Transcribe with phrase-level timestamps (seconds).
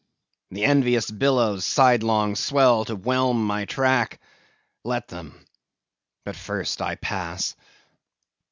[0.49, 4.19] The envious billows sidelong swell to whelm my track;
[4.83, 5.45] let them;
[6.25, 7.55] but first I pass.